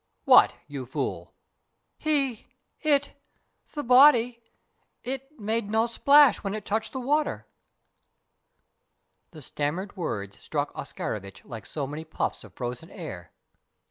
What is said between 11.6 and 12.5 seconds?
so many puffs